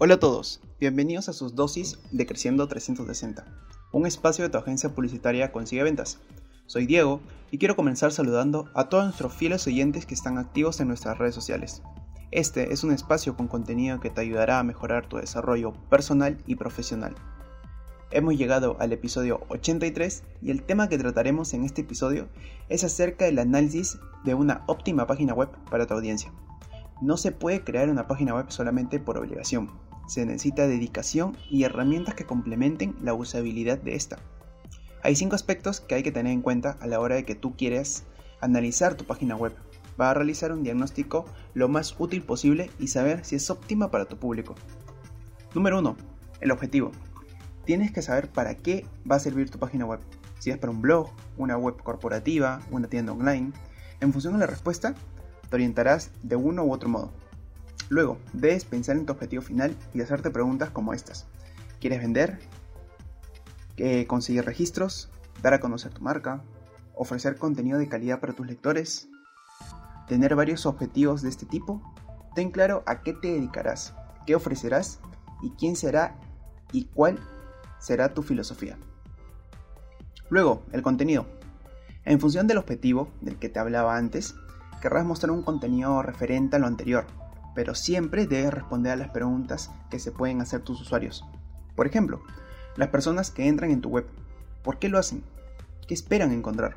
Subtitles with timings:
[0.00, 3.44] Hola a todos, bienvenidos a sus dosis de Creciendo 360,
[3.90, 6.20] un espacio de tu agencia publicitaria Consigue Ventas.
[6.66, 7.20] Soy Diego
[7.50, 11.34] y quiero comenzar saludando a todos nuestros fieles oyentes que están activos en nuestras redes
[11.34, 11.82] sociales.
[12.30, 16.54] Este es un espacio con contenido que te ayudará a mejorar tu desarrollo personal y
[16.54, 17.16] profesional.
[18.12, 22.28] Hemos llegado al episodio 83 y el tema que trataremos en este episodio
[22.68, 26.32] es acerca del análisis de una óptima página web para tu audiencia.
[27.00, 32.14] No se puede crear una página web solamente por obligación, se necesita dedicación y herramientas
[32.14, 34.18] que complementen la usabilidad de esta.
[35.02, 37.54] Hay cinco aspectos que hay que tener en cuenta a la hora de que tú
[37.56, 38.04] quieres
[38.40, 39.54] analizar tu página web.
[40.00, 44.06] Va a realizar un diagnóstico lo más útil posible y saber si es óptima para
[44.06, 44.54] tu público.
[45.54, 45.96] Número 1.
[46.40, 46.90] El objetivo.
[47.64, 50.00] Tienes que saber para qué va a servir tu página web.
[50.38, 53.52] Si es para un blog, una web corporativa, una tienda online.
[54.00, 54.94] En función de la respuesta,
[55.48, 57.12] te orientarás de uno u otro modo.
[57.88, 61.26] Luego, debes pensar en tu objetivo final y hacerte preguntas como estas.
[61.80, 62.38] ¿Quieres vender?
[64.06, 65.10] ¿Conseguir registros?
[65.42, 66.42] ¿Dar a conocer tu marca?
[66.94, 69.08] ¿Ofrecer contenido de calidad para tus lectores?
[70.08, 71.80] ¿Tener varios objetivos de este tipo?
[72.34, 73.94] Ten claro a qué te dedicarás,
[74.26, 75.00] qué ofrecerás
[75.42, 76.18] y quién será
[76.72, 77.18] y cuál
[77.78, 78.76] será tu filosofía.
[80.28, 81.26] Luego, el contenido.
[82.04, 84.34] En función del objetivo del que te hablaba antes,
[84.82, 87.06] querrás mostrar un contenido referente a lo anterior,
[87.54, 91.24] pero siempre debes responder a las preguntas que se pueden hacer tus usuarios.
[91.74, 92.22] Por ejemplo,
[92.76, 94.06] las personas que entran en tu web,
[94.62, 95.22] ¿por qué lo hacen?
[95.86, 96.76] ¿Qué esperan encontrar?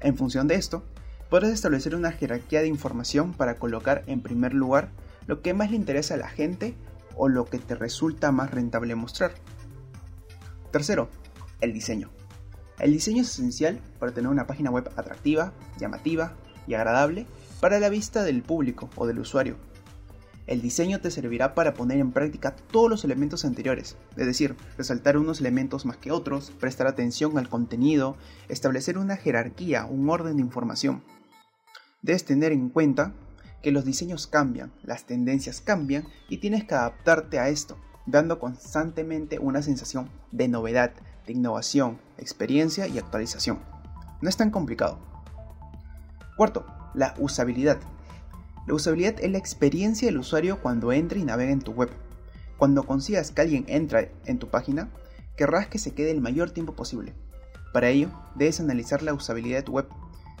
[0.00, 0.82] En función de esto,
[1.30, 4.90] podrás establecer una jerarquía de información para colocar en primer lugar
[5.26, 6.74] lo que más le interesa a la gente
[7.16, 9.32] o lo que te resulta más rentable mostrar.
[10.70, 11.08] Tercero,
[11.60, 12.10] el diseño.
[12.78, 16.34] El diseño es esencial para tener una página web atractiva, llamativa
[16.66, 17.26] y agradable
[17.60, 19.56] para la vista del público o del usuario
[20.52, 25.16] el diseño te servirá para poner en práctica todos los elementos anteriores, es decir, resaltar
[25.16, 28.16] unos elementos más que otros, prestar atención al contenido,
[28.50, 31.02] establecer una jerarquía, un orden de información.
[32.02, 33.14] Debes tener en cuenta
[33.62, 39.38] que los diseños cambian, las tendencias cambian y tienes que adaptarte a esto, dando constantemente
[39.38, 40.92] una sensación de novedad,
[41.26, 43.60] de innovación, experiencia y actualización.
[44.20, 44.98] No es tan complicado.
[46.36, 47.78] Cuarto, la usabilidad.
[48.64, 51.90] La usabilidad es la experiencia del usuario cuando entra y navega en tu web.
[52.56, 54.88] Cuando consigas que alguien entra en tu página,
[55.36, 57.12] querrás que se quede el mayor tiempo posible.
[57.72, 59.88] Para ello, debes analizar la usabilidad de tu web.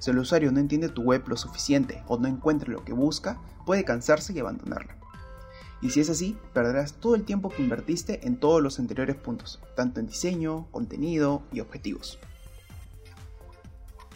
[0.00, 3.40] Si el usuario no entiende tu web lo suficiente o no encuentra lo que busca,
[3.64, 4.96] puede cansarse y abandonarla.
[5.80, 9.60] Y si es así, perderás todo el tiempo que invertiste en todos los anteriores puntos,
[9.76, 12.18] tanto en diseño, contenido y objetivos.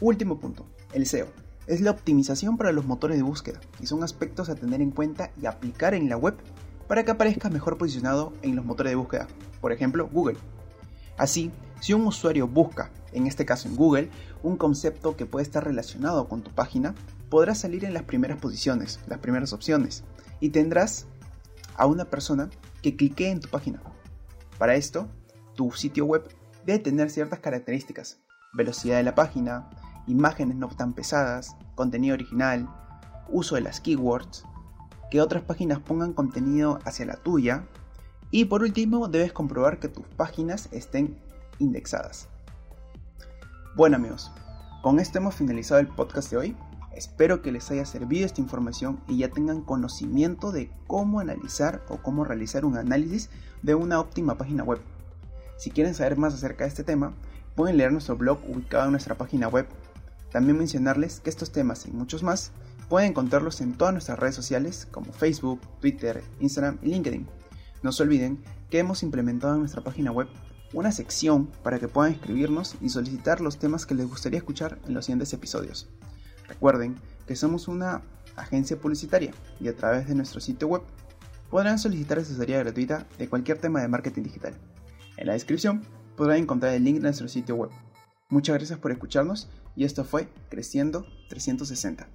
[0.00, 1.28] Último punto, el SEO
[1.66, 5.30] es la optimización para los motores de búsqueda y son aspectos a tener en cuenta
[5.40, 6.34] y aplicar en la web
[6.88, 9.28] para que aparezcas mejor posicionado en los motores de búsqueda,
[9.60, 10.36] por ejemplo Google.
[11.16, 11.50] Así,
[11.80, 14.10] si un usuario busca, en este caso en Google,
[14.42, 16.94] un concepto que puede estar relacionado con tu página,
[17.28, 20.04] podrás salir en las primeras posiciones, las primeras opciones,
[20.40, 21.06] y tendrás
[21.76, 22.50] a una persona
[22.82, 23.80] que clique en tu página.
[24.58, 25.08] Para esto,
[25.54, 26.28] tu sitio web
[26.66, 28.18] debe tener ciertas características,
[28.52, 29.70] velocidad de la página,
[30.06, 32.68] imágenes no tan pesadas, contenido original,
[33.28, 34.44] uso de las keywords,
[35.10, 37.64] que otras páginas pongan contenido hacia la tuya
[38.30, 41.18] y por último debes comprobar que tus páginas estén
[41.58, 42.28] indexadas.
[43.76, 44.30] Bueno amigos,
[44.82, 46.56] con esto hemos finalizado el podcast de hoy.
[46.94, 51.98] Espero que les haya servido esta información y ya tengan conocimiento de cómo analizar o
[51.98, 53.30] cómo realizar un análisis
[53.62, 54.80] de una óptima página web.
[55.56, 57.14] Si quieren saber más acerca de este tema,
[57.54, 59.66] pueden leer nuestro blog ubicado en nuestra página web
[60.32, 62.52] también mencionarles que estos temas y muchos más
[62.88, 67.26] pueden encontrarlos en todas nuestras redes sociales como Facebook, Twitter, Instagram y LinkedIn.
[67.82, 70.28] No se olviden que hemos implementado en nuestra página web
[70.72, 74.94] una sección para que puedan escribirnos y solicitar los temas que les gustaría escuchar en
[74.94, 75.88] los siguientes episodios.
[76.48, 78.02] Recuerden que somos una
[78.36, 80.82] agencia publicitaria y a través de nuestro sitio web
[81.50, 84.54] podrán solicitar asesoría gratuita de cualquier tema de marketing digital.
[85.18, 85.82] En la descripción
[86.16, 87.70] podrán encontrar el link de nuestro sitio web.
[88.32, 89.46] Muchas gracias por escucharnos
[89.76, 92.08] y esto fue Creciendo 360.